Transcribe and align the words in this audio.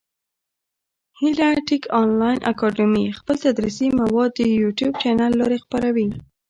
هیله 1.19 1.49
ټېک 1.67 1.83
انلاین 2.01 2.39
اکاډمي 2.51 3.05
خپل 3.19 3.35
تدریسي 3.45 3.87
مواد 3.99 4.31
د 4.35 4.39
يوټیوب 4.61 4.93
چېنل 5.01 5.31
له 5.33 5.37
لاري 5.39 5.57
خپره 5.65 5.87
وي. 5.95 6.07